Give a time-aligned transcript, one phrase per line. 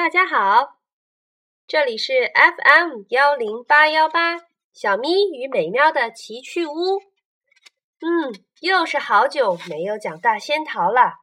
[0.00, 0.78] 大家好，
[1.66, 4.38] 这里是 FM 幺零八幺八
[4.72, 7.02] 小咪与美妙的奇趣屋。
[8.00, 8.32] 嗯，
[8.62, 11.16] 又是好久没有讲大仙桃了。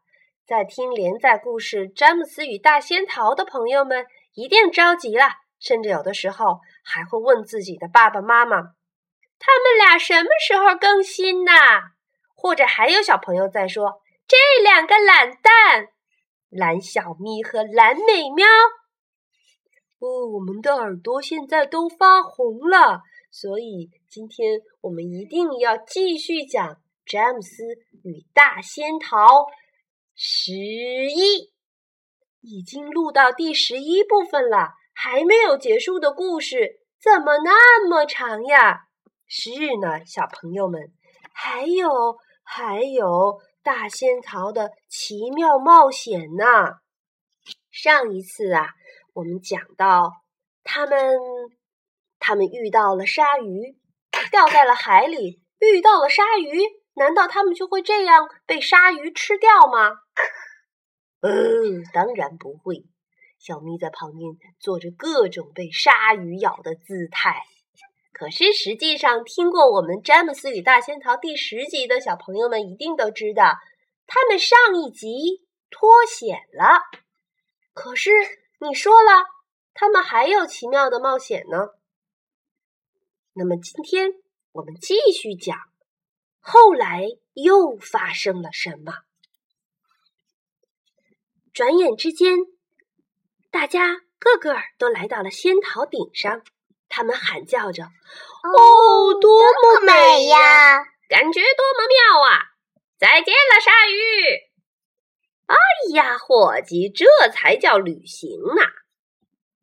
[0.46, 4.06] 在听连载故事《詹姆斯与大仙桃》的朋友们
[4.36, 8.58] 一定着急了，甚至有的时候还会问自己的爸爸妈妈
[9.42, 11.52] ：“他们俩什么时候更新呢？”
[12.38, 15.88] 或者还有小朋友在说：“这两个懒蛋。”
[16.50, 18.46] 蓝小咪和蓝美喵，
[20.00, 26.66] 哦，我们的耳朵现在都发红了，所以今天我们一定要继续讲
[27.06, 27.64] 《詹姆斯
[28.04, 29.18] 与大仙桃》
[30.16, 31.52] 十一，
[32.42, 38.88] 已经录到第十一部分了，还没有结束的故事怎么那么长呀？
[39.28, 40.94] 是呢，小朋友们，
[41.34, 43.42] 还有还有。
[43.68, 46.46] 大仙桃的奇妙冒险呢？
[47.70, 48.70] 上一次啊，
[49.12, 50.10] 我们讲到
[50.64, 51.18] 他们，
[52.18, 53.78] 他们遇到了鲨鱼，
[54.32, 56.62] 掉在了海里，遇到了鲨鱼，
[56.94, 60.00] 难道他们就会这样被鲨鱼吃掉吗？
[61.20, 62.86] 嗯，当然不会。
[63.38, 67.44] 小咪在旁边做着各种被鲨鱼咬的姿态。
[68.18, 73.54] 可是，实际上听过我们《詹姆斯与大仙桃》第十集的小朋友们一定都知道，
[74.08, 76.82] 他们上一集脱险了。
[77.76, 78.10] 可是
[78.60, 79.12] 你说了，
[79.76, 81.68] 他们还有奇妙的冒险呢。
[83.34, 84.10] 那么今天
[84.52, 85.56] 我们继续讲，
[86.40, 88.94] 后来又发生了什么？
[91.54, 92.36] 转眼之间，
[93.52, 96.42] 大家个个都来到了仙桃顶上。
[96.90, 97.84] 他们喊叫着
[98.44, 100.84] ：“哦，多么美呀！
[101.10, 102.44] 感觉多么妙啊！
[102.98, 104.48] 再见了，鲨鱼！
[105.46, 105.56] 哎
[105.94, 108.64] 呀，伙计，这才叫旅行呢！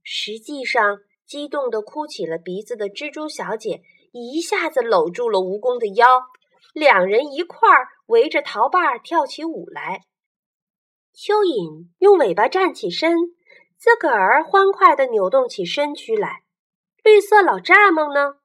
[0.03, 6.23] 实际上，激动的哭起了鼻子的蜘蛛小姐一下子搂住了蜈蚣的腰，
[6.73, 10.03] 两人一块儿围着桃瓣跳起舞来。
[11.15, 13.17] 蚯蚓用尾巴站起身，
[13.77, 16.44] 自个儿欢快地扭动起身躯来。
[17.05, 18.37] 绿色老蚱蜢呢？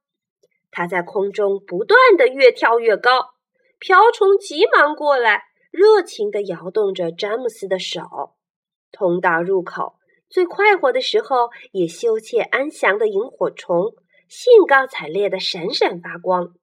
[0.69, 3.35] 它在空中不断的越跳越高。
[3.79, 8.01] 瓢虫急忙过来，热情地摇动着詹姆斯的手。
[8.91, 9.95] 通道入口
[10.29, 13.93] 最快活的时候，也羞怯安详的萤火虫
[14.27, 16.53] 兴高采烈地闪闪发光。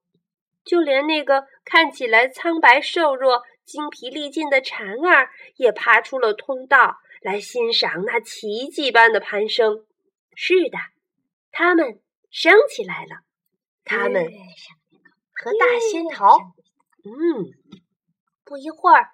[0.63, 9.83] 就连那个看起来苍白瘦弱、精疲力尽的蝉儿，也爬出了通道来欣赏那奇迹般的攀升。
[10.35, 10.77] 是的。
[11.59, 13.15] 他们升起来了，
[13.83, 14.27] 他们
[15.33, 16.37] 和大仙桃，
[17.03, 17.09] 嗯，
[18.43, 19.09] 不一会儿，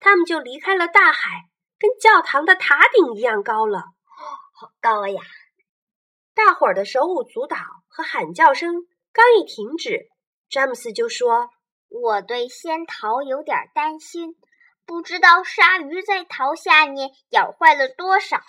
[0.00, 3.84] 他们就离开了大海，跟教堂的塔顶一样高了。
[4.56, 5.22] 好高呀！
[6.34, 7.56] 大伙儿的手舞足蹈
[7.86, 8.74] 和喊叫声
[9.12, 10.08] 刚一停止，
[10.48, 11.50] 詹姆斯就说
[11.88, 14.34] ：“我对仙桃有点担心，
[14.84, 18.40] 不知道鲨鱼在桃下面咬坏了多少。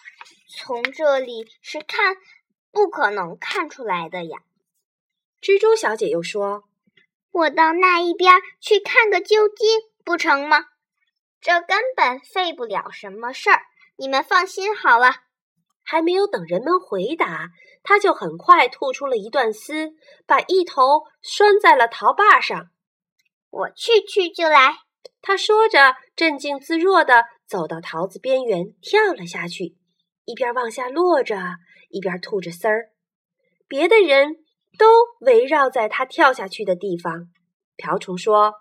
[0.50, 2.18] 从这里是看。”
[2.76, 4.40] 不可能看出来的呀！
[5.42, 6.64] 蜘蛛小姐又说
[7.32, 9.66] ：“我到那一边去看个究竟，
[10.04, 10.66] 不成吗？
[11.40, 13.62] 这根本费不了什么事儿，
[13.96, 15.22] 你们放心好了。”
[15.88, 17.48] 还没有等人们回答，
[17.82, 19.94] 他就很快吐出了一段丝，
[20.26, 22.72] 把一头拴在了桃把上。
[23.52, 24.80] 我去去就来。
[25.22, 29.78] 他说着，镇静自若地走到桃子边缘，跳了下去，
[30.26, 31.38] 一边往下落着。
[31.96, 32.90] 一边吐着丝儿，
[33.70, 34.44] 别的人
[34.78, 34.86] 都
[35.22, 37.30] 围绕在他跳下去的地方。
[37.78, 38.56] 瓢虫说：“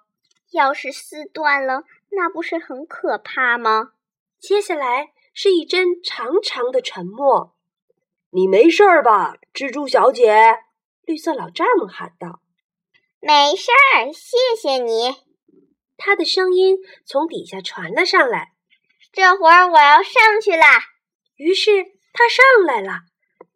[0.55, 3.91] 要是丝断了，那不是很可怕吗？”
[4.39, 7.57] 接下来是一阵长长的沉默。
[8.31, 10.59] “你没事儿吧，蜘蛛小姐？”
[11.03, 12.41] 绿色老蚱蜢喊道。
[13.19, 15.17] “没事儿，谢谢你。”
[15.99, 18.53] 他的声音从底下传了上来。
[19.13, 20.67] “这会儿我要上去啦。”
[21.35, 21.71] 于是
[22.13, 23.01] 他上来了。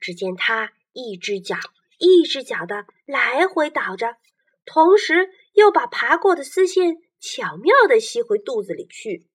[0.00, 1.56] 只见他一只脚
[1.98, 4.16] 一只脚的来回倒着，
[4.64, 9.26] 同时又把爬过的丝线巧妙的吸回肚子里去。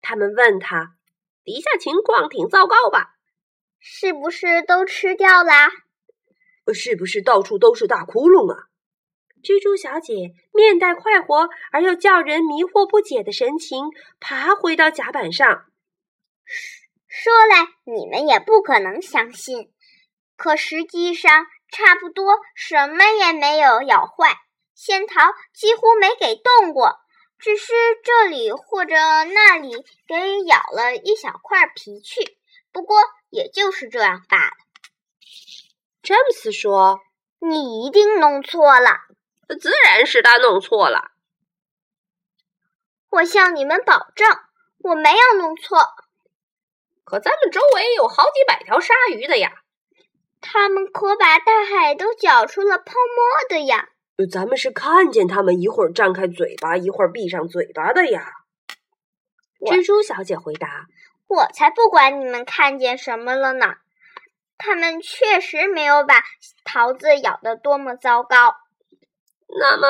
[0.00, 0.96] 他们问他
[1.42, 3.16] ：“底下情况挺糟糕吧？
[3.80, 5.70] 是不是都吃掉啦？
[6.72, 8.66] 是不是到处都是大窟窿啊？”
[9.42, 13.86] 蜘蛛小姐面带快活而又叫人迷惑不解的神情，
[14.18, 15.66] 爬回到甲板上，
[17.06, 19.72] 说来你们也不可能相信。
[20.38, 24.38] 可实际上，差不多什么也没有咬坏，
[24.74, 27.00] 仙桃几乎没给动过，
[27.38, 27.74] 只是
[28.04, 32.38] 这里或者那里给咬了一小块皮去。
[32.70, 34.52] 不不过也就是这样罢了。
[36.00, 37.00] 詹姆斯说
[37.42, 39.00] ：“你一定弄错了。”
[39.60, 41.10] 自然是他弄错了。
[43.10, 44.38] 我向你们保证，
[44.78, 45.80] 我没有弄错。
[47.02, 49.50] 可咱们周围有好几百条鲨鱼的呀，
[50.40, 53.88] 他们可把大海都搅出了泡沫的呀。
[54.30, 58.32] 咱们是看见他们一会儿张开嘴巴，一会儿闭上嘴巴的呀。
[59.60, 60.86] 蜘蛛小姐回答
[61.28, 63.74] ：“我才不管你们看见什么了呢。
[64.56, 66.22] 他们确实没有把
[66.64, 68.54] 桃子咬得多么糟糕。
[69.48, 69.86] 那么，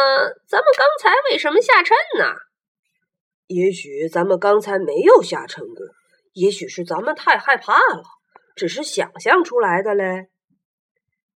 [0.47, 2.35] 咱们刚才为什么下沉呢？
[3.47, 5.87] 也许咱们刚才没有下沉过。”
[6.35, 8.03] 也许是咱们太害怕了，
[8.55, 10.29] 只是想象出来的嘞。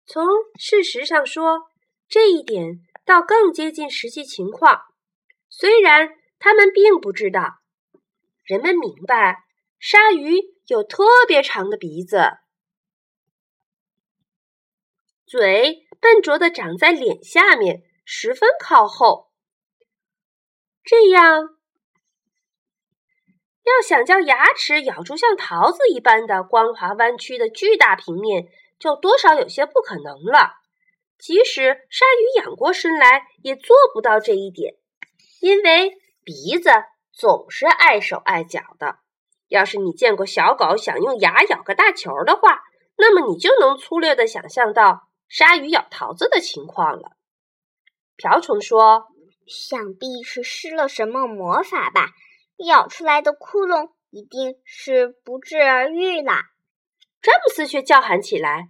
[0.05, 0.27] 从
[0.59, 1.63] 事实上说，
[2.09, 4.83] 这一点倒更接近实际情况。
[5.49, 7.61] 虽然他们并不知道，
[8.45, 9.45] 人们明白，
[9.79, 12.33] 鲨鱼有特别长的鼻子，
[15.27, 19.31] 嘴笨拙的长在脸下面，十分靠后，
[20.83, 21.57] 这样。
[23.65, 28.49] 要想将牙齿咬住像桃子一般的光滑弯曲的巨大平面，
[28.83, 30.55] 就多少有些不可能了。
[31.17, 34.75] 即使鲨鱼仰过身来，也做不到这一点，
[35.41, 35.93] 因为
[36.25, 36.69] 鼻子
[37.13, 38.97] 总是碍手碍脚的。
[39.47, 42.59] 要是你见过小狗想用牙咬个大球的话，
[42.97, 47.13] 那么你就能粗略地想象到鲨鱼咬桃子的情况了。
[48.17, 49.05] 瓢虫说
[49.47, 52.09] ：“想必是施了什么魔法吧。”
[52.67, 56.52] 咬出来的窟窿一定是不治而愈啦！
[57.23, 58.69] 詹姆斯却叫喊起来：“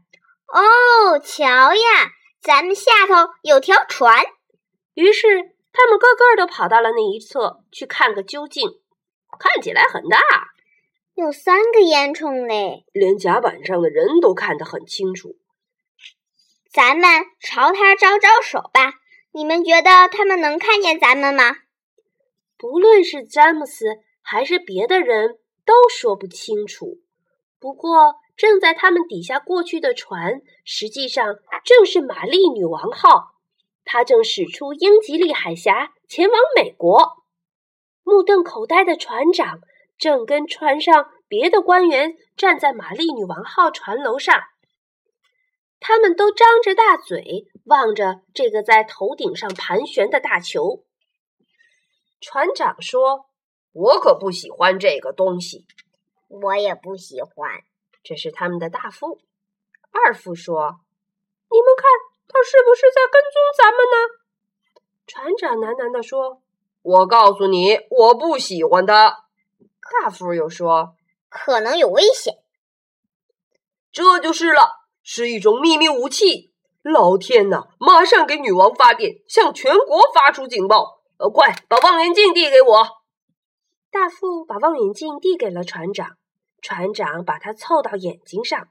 [0.53, 4.25] 哦，瞧呀，咱们下头有条船！”
[4.95, 5.27] 于是
[5.73, 8.69] 他们个个都跑到了那一侧去看个究竟。
[9.39, 10.19] 看起来很大，
[11.15, 15.37] 有三个烟囱嘞，连甲板上的人都看得很清楚。
[16.71, 19.01] 咱们朝他招招手吧。
[19.35, 21.57] 你们觉得他们能看见咱们吗？
[22.59, 23.87] 不论是詹姆斯
[24.21, 26.99] 还是别的人，都说不清楚。
[27.59, 33.33] 不过，正在他们底下过去的船，实际上正是玛丽女王号。
[33.85, 37.25] 它正驶出英吉利海峡，前往美国。
[38.05, 39.61] 目瞪口呆的船长
[39.99, 44.43] 正跟船上别的官员站在玛丽女王号船楼上，
[45.79, 50.85] 他们都张着大嘴，望着这个在头顶上盘旋的大球。
[52.21, 53.27] 船长说
[53.73, 55.67] ：“我可不喜欢这个东西。”
[56.29, 57.63] 我也不喜欢。
[58.03, 59.21] 这是他们的大副。
[59.91, 60.81] 二副说
[61.51, 61.87] ：“你们看，
[62.29, 66.43] 他是不是在跟踪咱们呢？”船长喃喃地说
[66.83, 69.27] ：“我告诉你，我不喜欢他。”
[70.03, 70.95] 大副又说
[71.29, 72.39] ：“可能有危险。”
[73.93, 76.53] 这就是了，是一种秘密武器。
[76.83, 81.03] 老天呐，马上给女王发电，向全国发出警报。
[81.19, 82.85] 呃，快把望远镜递给我！
[83.91, 86.17] 大副把望远镜递给了船长，
[86.63, 88.69] 船长把它凑到眼睛上。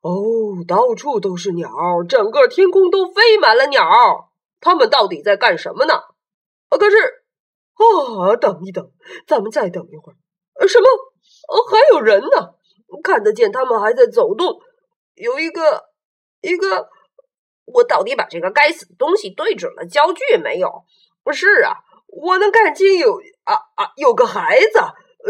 [0.00, 1.68] 哦，到处都是鸟，
[2.08, 4.30] 整个天空都飞满了鸟。
[4.60, 5.94] 它们到底在干什么呢？
[6.68, 6.96] 啊，可是，
[7.76, 8.90] 啊，等一等，
[9.26, 10.66] 咱们再等一会儿。
[10.68, 10.86] 什么？
[11.70, 12.54] 还有人呢？
[13.02, 14.60] 看得见他们还在走动。
[15.14, 15.86] 有一个，
[16.40, 16.88] 一个，
[17.64, 20.84] 我到底把这个该死的东西对准了焦距没有？
[21.24, 21.74] 不是啊，
[22.06, 24.78] 我能看清有啊啊，有个孩子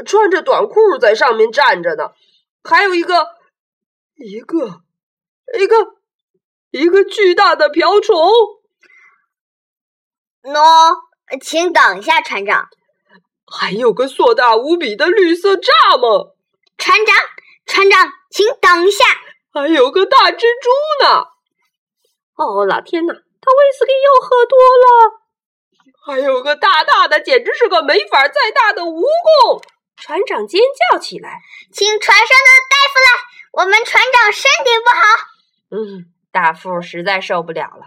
[0.04, 2.10] 穿着短裤在上面站着呢，
[2.62, 3.28] 还有一个
[4.16, 4.82] 一个
[5.58, 5.76] 一个
[6.70, 8.16] 一个巨大的瓢虫。
[10.42, 10.96] 喏，
[11.40, 12.68] 请等一下，船长。
[13.46, 16.34] 还有个硕大无比的绿色蚱蜢。
[16.78, 17.16] 船长，
[17.64, 19.04] 船长，请等一下。
[19.52, 21.24] 还有个大蜘蛛呢。
[22.36, 25.22] 哦，老天呐，他威士忌又喝多了。
[26.04, 29.62] 还有个大大的，简直是个没法再大的蜈蚣！
[29.96, 31.40] 船长尖叫起来
[31.72, 35.00] ：“请船上的大夫来，我们船长身体不好。”
[35.70, 37.86] 嗯，大副实在受不了了。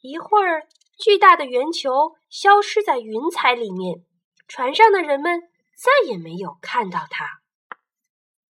[0.00, 0.66] 一会儿，
[0.98, 4.04] 巨大的圆球消失在云彩里面，
[4.46, 5.42] 船上的人们
[5.76, 7.26] 再也没有看到它。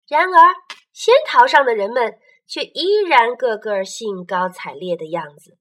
[0.07, 0.55] 然而，
[0.93, 5.59] 仙桃上的人们却依然个个兴高采烈的样子。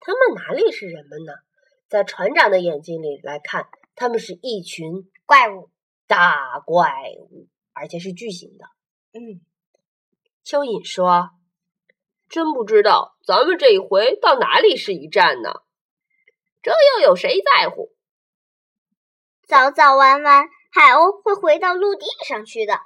[0.00, 1.32] 他们哪里是人们呢？
[1.88, 5.70] 在船长的眼睛里来看，他们是一群怪物，
[6.08, 6.90] 大怪
[7.30, 8.64] 物，而且是巨型的。
[9.12, 9.40] 嗯，
[10.44, 11.30] 蚯蚓说
[12.28, 15.62] ：“真不知道咱们这一回到哪里是一站呢？
[16.62, 17.94] 这又有谁在乎？
[19.46, 22.80] 早早晚晚，海鸥会回到陆地上去的。”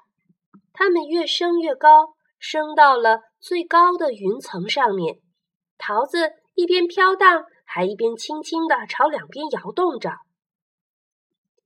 [0.74, 5.20] 它们越升越高，升到了最高的云层上面。
[5.76, 10.12] 桃子一边飘荡，还一边轻轻地朝两边摇动着。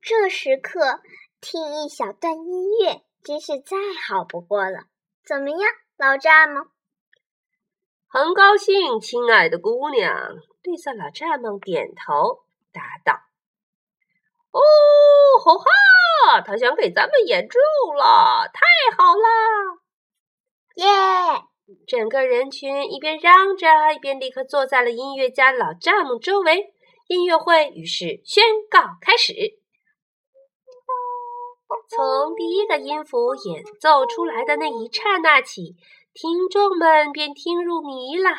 [0.01, 1.01] 这时刻
[1.49, 3.77] 听一小段音乐，真是再
[4.09, 4.87] 好不过了。
[5.25, 5.61] 怎么样，
[5.97, 6.67] 老蚱蜢？
[8.09, 10.13] 很高兴，亲爱的姑娘。
[10.65, 12.41] 绿色老蚱蜢点头
[12.73, 13.21] 答道
[14.51, 14.59] ：“哦，
[15.39, 16.41] 吼哈！
[16.41, 17.61] 他想给咱们演奏
[17.93, 19.79] 了，太好了！
[20.75, 21.45] 耶！”
[21.87, 26.75] 整个人群一边嚷着，一边立刻坐在了音乐家老蚱蜢周围。
[27.07, 29.61] 音乐会于是宣告开始。
[31.89, 35.77] 从第一个音符演奏出来的那一刹那起，
[36.15, 38.31] 听众们便听入迷了。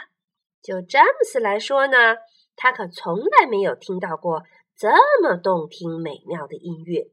[0.62, 2.16] 就詹姆斯来说呢，
[2.56, 4.44] 他可从来没有听到过
[4.76, 4.90] 这
[5.22, 7.10] 么动听美妙的音乐。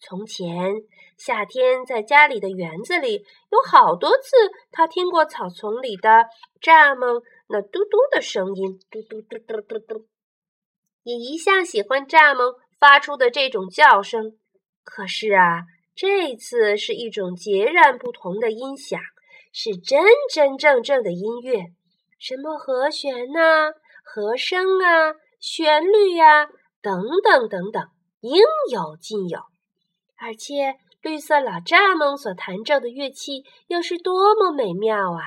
[0.00, 0.74] 从前，
[1.16, 4.36] 夏天在家里的园子里，有好多次
[4.72, 6.26] 他听过草丛里的
[6.60, 10.06] 蚱蜢那嘟嘟的声音，嘟嘟嘟嘟嘟嘟，
[11.02, 14.36] 也一向喜欢蚱蜢发出的这种叫声。
[14.84, 19.00] 可是啊，这次是一种截然不同的音响，
[19.52, 21.66] 是真真正正的音乐，
[22.18, 23.72] 什么和弦呐、
[24.02, 26.48] 和声啊、旋律呀，
[26.82, 27.88] 等等等等，
[28.20, 29.40] 应有尽有。
[30.16, 35.22] 而且，绿色老蚱蜢所弹奏的乐器又是多么美妙啊，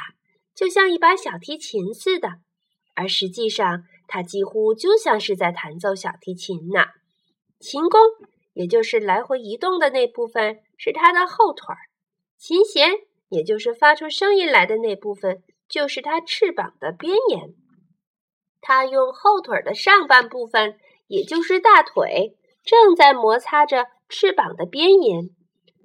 [0.54, 2.34] 就像一把小提琴似的。
[2.96, 6.86] 而实际上，它几乎就像是在弹奏小提琴呢。
[7.60, 8.00] 琴弓，
[8.54, 11.78] 也就是来回移动的那部分，是它的后腿儿；
[12.38, 12.92] 琴弦，
[13.30, 17.54] 也就是发出声音来的那部分，就是它翅膀的边沿。
[18.62, 23.88] 它用后腿的上半部分，也就是大腿，正在摩擦着。
[24.10, 25.32] 翅膀的边沿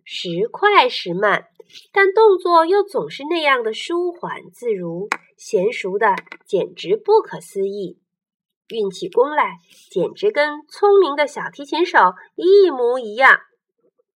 [0.05, 1.47] 时快时慢，
[1.93, 5.09] 但动作又总是那样的舒缓自如，
[5.39, 7.99] 娴熟的简直不可思议。
[8.69, 9.57] 运起功来，
[9.91, 11.99] 简直跟聪明的小提琴手
[12.37, 13.41] 一模一样。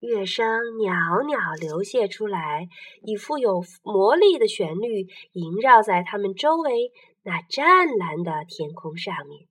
[0.01, 2.69] 乐声袅袅流泻出来，
[3.03, 6.91] 以富有魔力的旋律萦绕在他们周围
[7.23, 9.49] 那湛蓝的天空上面。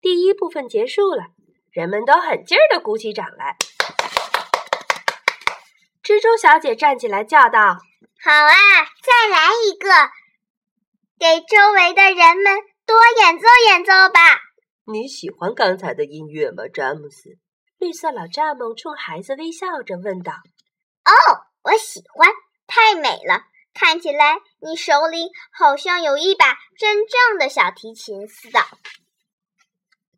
[0.00, 1.24] 第一部分结束了。
[1.72, 3.56] 人们都很劲儿地鼓起掌来。
[6.02, 7.78] 蜘蛛小姐站起来叫道
[8.22, 8.54] ：“好啊，
[9.00, 9.88] 再来一个，
[11.18, 14.20] 给周围的人们多演奏演奏吧。”
[14.92, 17.38] 你喜欢刚才的音乐吗，詹姆斯？
[17.78, 20.32] 绿色老蚱蜢冲孩子微笑着问道。
[21.04, 21.12] “哦，
[21.62, 22.28] 我喜欢，
[22.66, 23.44] 太美了！
[23.74, 28.60] 看起来你手里好像有一把真正的小提琴似的。”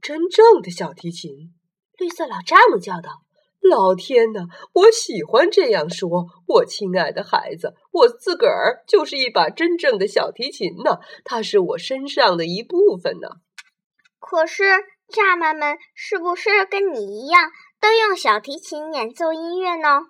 [0.02, 1.54] 真正的小提琴，
[1.99, 3.23] 绿色老蚱蜢叫道
[3.68, 13.28] ：“老天呐，我喜欢这样说，我亲爱的孩子，我自个儿就是一把真正的小提琴呢，它是我身上的一部分呢。”
[14.21, 14.64] 可是，
[15.09, 20.00] 蚱蜢们是不是跟你一样，都用小提琴演奏音乐呢？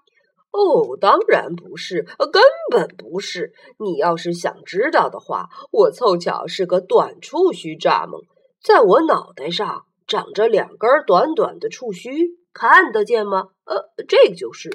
[0.50, 3.52] 哦，当然不是，根本不是。
[3.78, 8.24] 你要是想知道的话，我凑巧是个短触须蚱蜢。
[8.62, 12.10] 在我脑袋上长着两根短短的触须，
[12.54, 13.48] 看得见吗？
[13.66, 13.76] 呃，
[14.08, 14.70] 这个就是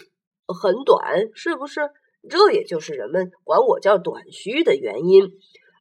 [0.45, 1.89] 很短，是不是？
[2.29, 5.23] 这也就是人们管我叫短须的原因。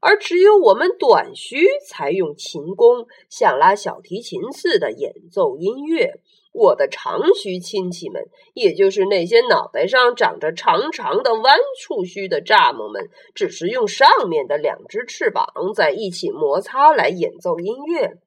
[0.01, 6.21] 而只有我们短须才用琴弓像拉小提琴似的演奏音乐。
[6.53, 8.23] 我的长须亲戚们，
[8.55, 18.19] 也就是那些脑袋上长着长长的弯触须的蚱蜢们，只是用上面的两只翅膀在一起摩擦来演奏音乐。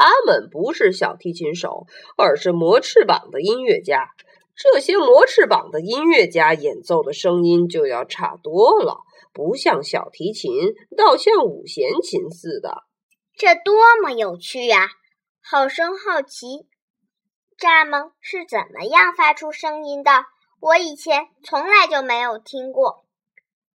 [0.00, 4.08] 他们不是小提琴手，而是磨翅膀的音乐家。
[4.56, 9.02] 这些磨翅膀的音乐家演奏的声音就要差多了，
[9.34, 10.50] 不像小提琴，
[10.96, 12.84] 倒像五弦琴似的。
[13.36, 14.88] 这多么有趣呀！
[15.42, 16.46] 好生好奇。
[17.58, 20.10] 蚱蜢是怎么样发出声音的？
[20.60, 23.04] 我以前从来就没有听过。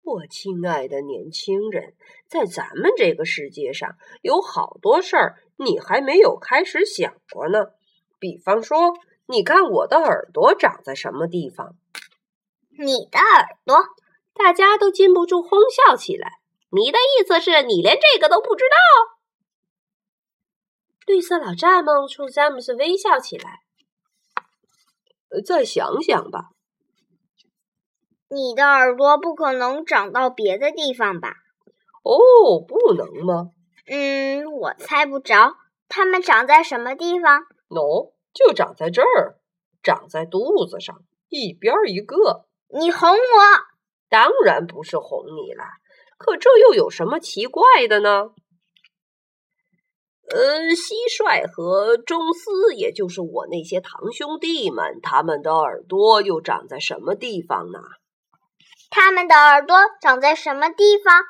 [0.03, 1.95] 我亲爱的年轻人，
[2.29, 7.67] 在咱们这个世界上，有好多事儿你还没有开始想过呢。
[8.19, 8.93] 比方说，
[9.27, 11.75] 你看我的耳朵长在什么地方？
[12.77, 13.83] 你的耳朵，
[14.33, 16.39] 大家都禁不住哄笑起来。
[16.71, 18.75] 你的意思是你连这个都不知道？
[21.05, 23.61] 绿色老蚱蜢冲詹姆斯微笑起来。
[25.45, 26.49] 再想想吧，
[28.29, 31.33] 你的耳朵不可能长到别的地方吧？
[32.03, 33.51] 哦，不能吗？
[33.87, 35.55] 嗯，我猜不着。
[35.87, 37.41] 它们长在什么地方？
[37.69, 39.37] 喏，就长在这儿，
[39.83, 40.95] 长在肚子上，
[41.29, 42.45] 一边一个。
[42.69, 43.17] 你哄我？
[44.09, 45.63] 当然不是哄你了，
[46.17, 48.31] 可这又有什么奇怪的呢？
[50.27, 57.79] 呃，蟋蟀和中斯，也就是我那些堂兄弟们，他们的耳朵又长在什么地方呢？
[58.89, 61.23] 他们的耳朵长在什么地方？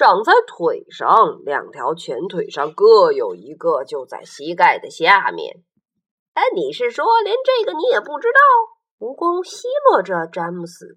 [0.00, 5.62] 长在腿上，两条前腿上各有一个，就在膝盖的下面。
[6.32, 9.06] 哎，你是说连这个你也不知道？
[9.06, 10.96] 蜈蚣奚落着詹姆斯。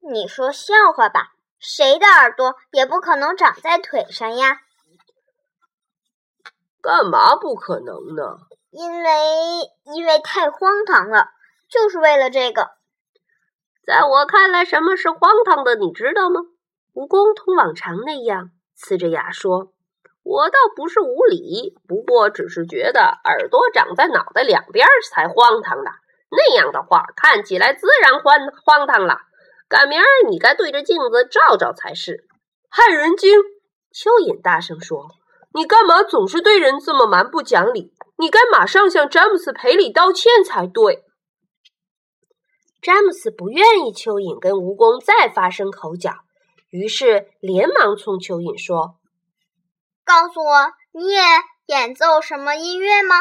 [0.00, 1.34] 你说笑话吧？
[1.60, 4.62] 谁的耳朵也不可能长在腿上呀？
[6.82, 8.38] 干嘛不可能呢？
[8.72, 9.10] 因为
[9.94, 11.28] 因为太荒唐了，
[11.70, 12.70] 就是为了这个。
[13.86, 15.76] 在我看来，什么是荒唐的？
[15.76, 16.40] 你知道吗？
[16.94, 19.72] 蜈蚣同往常那样呲着牙说
[20.22, 25.90] ：“我倒不是无理，不过只是觉得耳朵长在脑袋两边才荒唐的。
[26.30, 29.18] 那样的话，看起来自然荒荒唐了。
[29.68, 32.28] 赶明儿你该对着镜子照照才是。”
[32.70, 33.40] 害人精！
[33.92, 35.08] 蚯蚓大声说。
[35.52, 37.92] 你干嘛总是对人这么蛮不讲理？
[38.18, 41.04] 你该马上向詹姆斯赔礼道歉才对。
[42.82, 46.10] 詹姆斯不愿意蚯蚓跟蜈蚣再发生口角，
[46.74, 48.96] 于是连忙冲蚯蚓说
[50.04, 51.20] ：“告诉我，你也
[51.66, 53.14] 演奏什么音乐吗？”“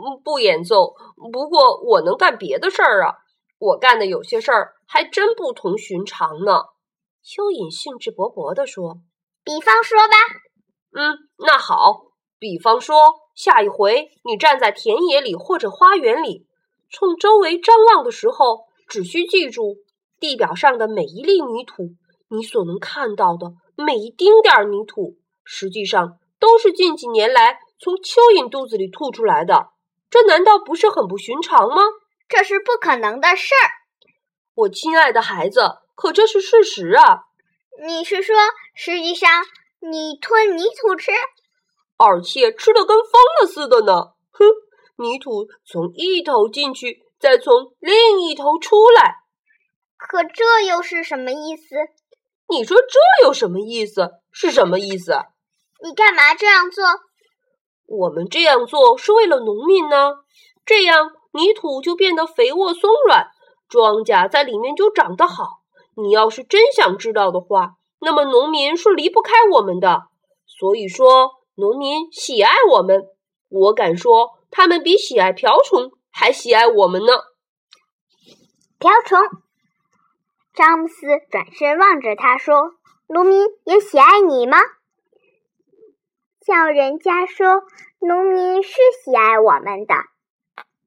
[0.00, 0.94] 嗯，不演奏。
[1.30, 3.16] 不过我能干别的事儿啊。
[3.58, 6.62] 我干的有些事儿还真不同寻常呢。”
[7.22, 9.02] 蚯蚓兴致勃勃地说
[9.44, 10.14] ：“比方说吧。”
[10.96, 12.06] 嗯，那好。
[12.38, 12.96] 比方说，
[13.34, 16.46] 下一回你站在田野里或者花园里，
[16.88, 19.76] 冲周围张望的时候，只需记住
[20.18, 21.90] 地表上的每一粒泥土，
[22.28, 29.68] 你所能看到的每一丁点儿泥土，实际上都是近几年来从蚯蚓肚子里吐出来的。
[30.10, 31.82] 这难道不是很不寻常吗？
[32.28, 33.66] 这是不可能的事儿，
[34.54, 35.78] 我亲爱的孩子。
[35.94, 37.24] 可这是事实啊！
[37.84, 38.36] 你是说，
[38.74, 39.42] 实际上？
[39.80, 41.10] 你吞泥土吃，
[41.96, 44.12] 而且吃的跟疯了似的呢！
[44.30, 44.44] 哼，
[44.96, 49.16] 泥土从一头进去，再从另一头出来。
[49.96, 51.76] 可这又是什么意思？
[52.50, 54.10] 你说这有什么意思？
[54.32, 55.12] 是什么意思？
[55.82, 56.84] 你干嘛这样做？
[57.86, 60.14] 我们这样做是为了农民呢。
[60.66, 63.28] 这样泥土就变得肥沃松软，
[63.68, 65.60] 庄稼在里面就长得好。
[65.94, 67.72] 你要是真想知道的话。
[68.00, 70.02] 那么农民是离不开我们的，
[70.46, 73.02] 所以说农民喜爱我们。
[73.48, 77.12] 我敢说，他们比喜爱瓢虫还喜爱我们呢。
[78.78, 79.18] 瓢虫，
[80.58, 82.74] 詹姆斯转身望着他说
[83.06, 84.58] ：“农民也喜爱你吗？”
[86.44, 87.62] 叫人家说，
[88.00, 88.72] 农民是
[89.04, 89.94] 喜爱我们的。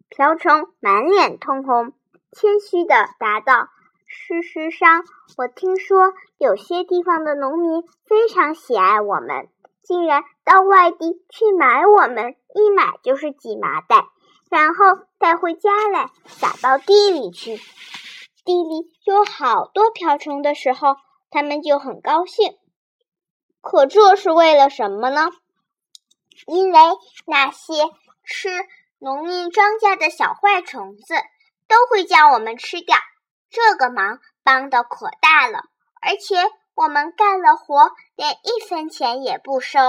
[0.09, 1.93] 瓢虫满脸通红，
[2.33, 3.69] 谦虚的答道。
[4.07, 5.05] 事实上，
[5.37, 9.47] 我听说有些地方的农民非常喜爱我们，
[9.83, 14.09] 竟然到外地去买我们，一买就是几麻袋，
[14.49, 17.57] 然后带回家来撒到地里去。
[18.43, 20.95] 地里有好多瓢虫的时候，
[21.29, 22.57] 他们就很高兴。
[23.61, 25.29] 可这是为了什么呢？
[26.47, 26.79] 因为
[27.27, 27.73] 那些
[28.23, 28.49] 吃
[28.97, 31.13] 农民庄稼的小坏虫子
[31.67, 32.97] 都会将我们吃掉。
[33.49, 35.65] 这个忙帮的可大了，
[36.01, 36.35] 而且
[36.73, 39.79] 我们干了活连一分钱也不收。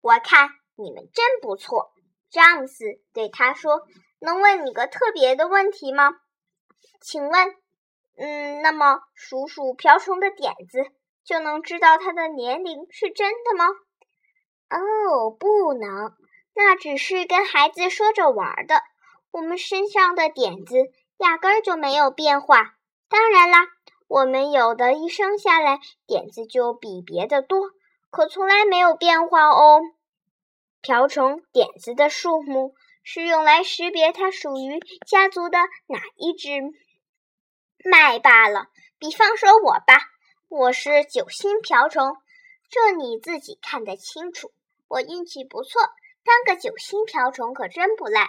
[0.00, 1.92] 我看你们真不错，
[2.30, 3.82] 詹姆斯对他说
[4.20, 6.10] ：“能问你个特别的问题吗？
[7.00, 7.56] 请问，
[8.16, 10.84] 嗯，那么数数瓢虫的点子
[11.24, 13.66] 就能知道它的年龄是真的吗？”
[14.70, 16.14] 哦，不能，
[16.54, 18.82] 那只是跟孩子说着玩的。
[19.30, 20.76] 我们身上的点子。
[21.18, 22.74] 压根儿就没有变化。
[23.08, 23.68] 当然啦，
[24.08, 27.70] 我们有的一生下来点子就比别的多，
[28.10, 29.80] 可从来没有变化哦。
[30.80, 36.48] 瓢虫点子的数目是用来识别它属于家族的哪一只
[37.84, 38.68] 麦罢了。
[38.98, 40.00] 比方说我吧，
[40.48, 42.16] 我是九星瓢虫，
[42.68, 44.52] 这你自己看得清楚。
[44.88, 45.80] 我运气不错，
[46.24, 48.28] 当个九星瓢虫可真不赖。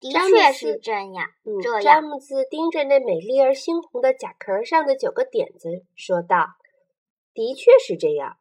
[0.00, 1.30] 的确是这样。
[1.62, 6.46] 这样，詹姆斯盯着那美丽而猩红的甲壳上的九个点子，说道
[7.34, 8.36] ：“的确是这样。”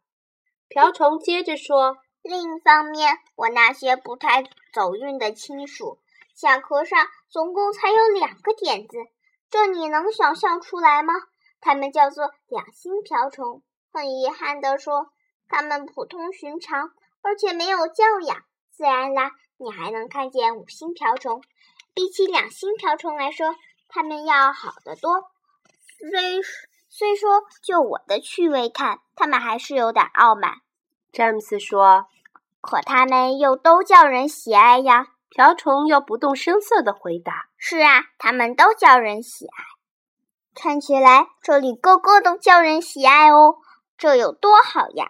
[0.67, 5.99] 瓢虫接着说：“另一方面，我那些不太走运的亲属，
[6.33, 8.97] 甲壳上总共才有两个点子，
[9.49, 11.13] 这你能想象出来吗？
[11.61, 13.61] 它们叫做两星瓢虫。
[13.91, 15.11] 很遗憾地说，
[15.47, 18.43] 它们普通寻常，而且没有教养。
[18.71, 21.43] 自然啦，你还能看见五星瓢虫。”
[21.95, 23.55] 比起两星瓢虫来说，
[23.87, 25.29] 他们要好得多。
[25.99, 26.41] 虽
[26.89, 30.61] 虽说就我的趣味看，他们还是有点傲慢。
[31.11, 32.07] 詹姆斯说
[32.63, 39.63] ：“可他们又都叫人喜爱呀。”瓢虫又不动声色地回答：“是啊，他们都叫人喜爱。
[40.53, 43.55] 看起来这里个个都叫人喜爱哦，
[43.97, 45.07] 这有多好呀！”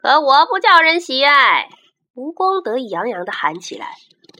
[0.00, 1.68] 可我不叫人喜爱。
[2.14, 3.96] 蜈蚣得意洋洋地喊起来：“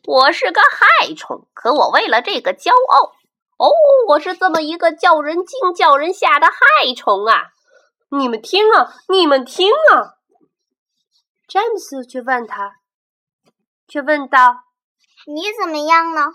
[0.07, 3.13] 我是个害虫，可我为了这个骄傲。
[3.57, 3.71] 哦，
[4.07, 7.49] 我是这么一个叫人惊、叫人吓的害虫啊！
[8.17, 10.15] 你们听啊，你们听啊！”
[11.49, 12.77] 詹姆斯却问他，
[13.87, 14.65] 却问道。
[15.27, 16.35] 你怎么样呢，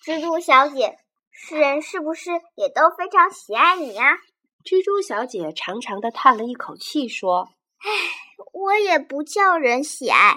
[0.00, 0.96] 蜘蛛小姐？
[1.32, 4.16] 世人是不是也都非常喜爱你呀？
[4.64, 7.48] 蜘蛛小姐长长的叹了一口气，说
[7.82, 7.90] ：“唉，
[8.52, 10.36] 我也不叫人喜爱，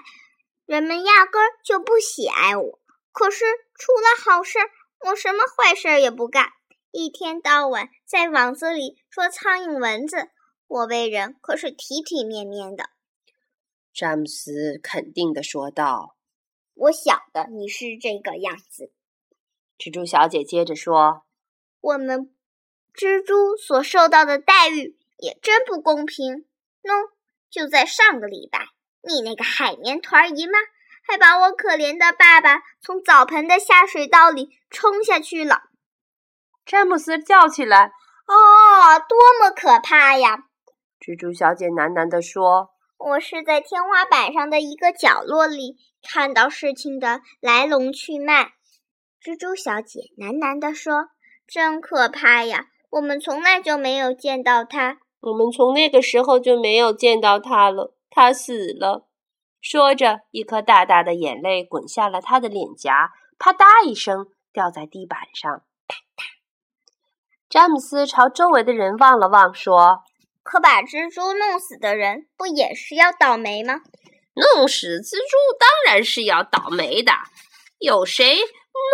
[0.65, 2.79] 人们压根儿就不喜爱我。
[3.11, 4.57] 可是出了好事，
[5.05, 6.49] 我什么坏事也不干，
[6.89, 10.31] 一天到晚在网子里捉苍蝇蚊子，
[10.65, 12.89] 我为人可是体体面面的。”
[13.93, 16.15] 詹姆斯肯定的说道。
[16.73, 18.91] 我晓得你是这个样子，
[19.77, 21.25] 蜘蛛小姐接着说
[21.81, 22.33] ：“我们
[22.93, 26.45] 蜘蛛所受到的待遇也真不公平。
[26.81, 27.11] 喏，
[27.49, 28.69] 就在上个礼拜，
[29.01, 30.53] 你那个海绵团姨妈
[31.03, 35.63] 还把我可怜的爸爸从澡盆的下水道里冲下去了。”
[36.65, 37.91] 詹姆斯叫起来
[38.25, 40.45] ：“哦，多么可怕呀！”
[40.99, 42.70] 蜘蛛小姐喃喃地说
[43.03, 48.53] ：“我是在天花板上的一个角落里。”看到事情的来龙去脉，
[49.21, 51.09] 蜘蛛小姐喃喃地说
[51.47, 52.69] ：“真可怕呀！
[52.89, 57.93] 我们从来就没有见到他，我们从那个时候就没有见到他了。
[58.09, 59.07] 他死了。”
[59.61, 65.61] 说着，一颗大大的眼泪滚下了他的脸颊，啪嗒一声掉在地板上。
[67.47, 69.99] 詹姆斯朝周围的人望了望，说
[70.43, 73.81] ：“可把蜘蛛弄死的人，不也是要倒霉吗？”
[74.33, 77.11] 弄死蜘蛛当然是要倒霉的。
[77.79, 78.39] 有谁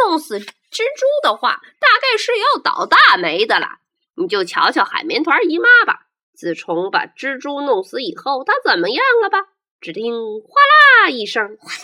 [0.06, 3.78] 弄死蜘蛛的话，大概是要倒大霉的了。
[4.16, 9.38] 你就瞧瞧海绵团姨妈吧，自从把蜘蛛弄死以后，她怎么样了吧？
[9.80, 11.80] 只听哗啦一声，哗啦，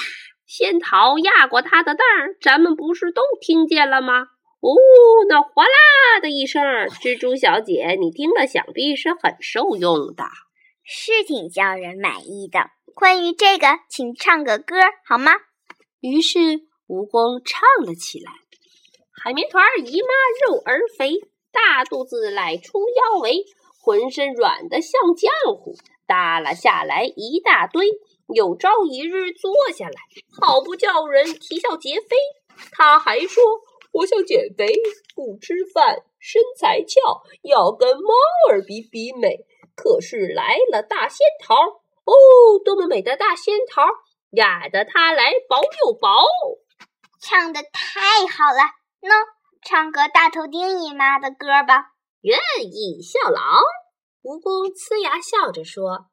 [0.48, 4.30] 仙桃压过她的蛋儿，咱们不是都听见了吗？
[4.64, 4.72] 哦，
[5.28, 6.64] 那哗啦的一声，
[7.02, 10.24] 蜘蛛小姐，你听了想必是很受用的，
[10.86, 12.72] 是挺叫人满意的。
[12.96, 15.34] 关于这个，请唱个歌好吗？
[16.00, 16.40] 于是
[16.88, 18.32] 蜈蚣唱了起来
[19.22, 20.08] ：“海绵团姨妈
[20.48, 21.20] 肉儿肥，
[21.52, 23.44] 大肚子来出腰围，
[23.82, 25.76] 浑身软的像浆糊，
[26.08, 27.86] 耷拉下来一大堆。
[28.34, 29.94] 有朝一日坐下来，
[30.40, 32.16] 好不叫人啼笑皆非。”
[32.72, 33.44] 他还说
[33.94, 34.74] ：“我想减肥，
[35.16, 38.14] 不吃饭，身材翘，要跟猫
[38.52, 39.46] 儿比比美。
[39.76, 41.56] 可是来了大仙桃。”
[42.06, 42.14] 哦，
[42.66, 43.82] 多么美的大仙桃，
[44.32, 46.10] 压得它来薄又薄，
[47.22, 48.60] 唱的太好了。
[49.00, 49.10] 喏，
[49.64, 51.94] 唱个大头钉姨妈的歌吧。
[52.24, 52.38] 愿
[52.74, 53.40] 意效劳。
[54.22, 56.08] 蜈蚣呲牙笑着说：“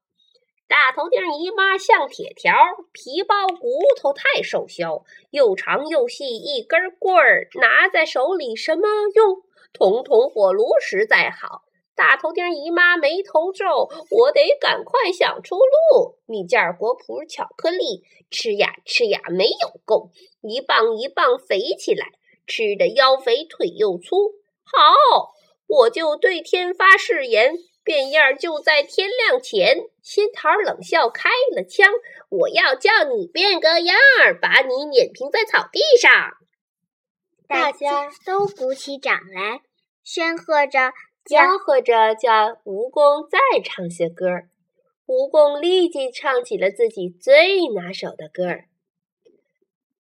[0.70, 2.54] 大头钉姨妈像铁条，
[2.92, 5.02] 皮包骨头太瘦削，
[5.32, 9.42] 又长又细一根棍儿，拿在手里什么用？
[9.72, 11.62] 铜铜火炉实在好。”
[11.96, 16.14] 大头钉姨妈眉头皱，我得赶快想出路。
[16.26, 22.06] 蜜饯果脯巧克力，吃呀吃呀没有够，一棒一棒肥起来，
[22.46, 24.34] 吃的腰肥腿又粗。
[24.62, 25.32] 好，
[25.66, 27.56] 我就对天发誓言，
[27.90, 29.76] 变样就在天亮前。
[30.00, 31.92] 仙桃冷笑开了枪，
[32.28, 36.34] 我要叫你变个样儿，把你碾平在草地上。
[37.48, 39.62] 大家都鼓起掌来，
[40.04, 40.92] 宣喝着。
[41.24, 42.30] 吆喝着叫
[42.64, 44.48] 蜈蚣再唱些歌儿，
[45.06, 48.66] 蜈蚣立即唱起了自己最拿手的歌儿。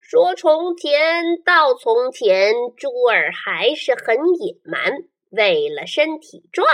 [0.00, 6.66] 说从前到从前，猪儿还是很野蛮，为了身体壮，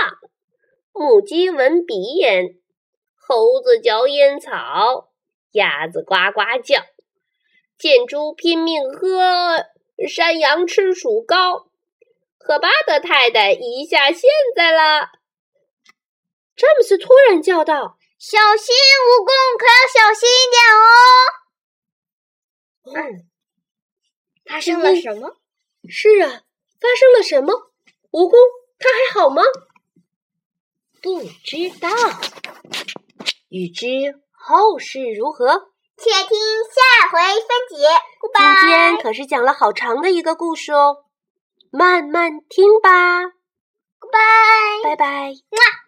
[0.96, 2.56] 母鸡闻鼻烟，
[3.16, 5.10] 猴子嚼烟草，
[5.50, 6.84] 鸭子呱呱叫，
[7.76, 9.64] 见猪拼命喝，
[10.08, 11.66] 山羊吃薯糕。
[12.38, 15.08] 可巴德太太一下现在了，
[16.54, 20.62] 詹姆斯突然叫道：“小心蜈蚣，可要小心一点
[22.94, 23.26] 哦！”嗯，
[24.44, 25.38] 发生了什么？
[25.88, 26.44] 是啊，
[26.80, 27.72] 发生了什么？
[28.12, 28.36] 蜈蚣，
[28.78, 29.42] 它还好吗？
[31.04, 31.90] 不知道。
[33.50, 33.86] 欲知
[34.32, 35.46] 后事如何，
[35.98, 37.76] 且听下回分解。
[38.34, 41.04] 今天可是讲了好长的一个故事哦。
[41.70, 43.24] 慢慢听吧。
[44.10, 44.18] 拜
[44.82, 45.28] 拜拜。
[45.28, 45.83] 么。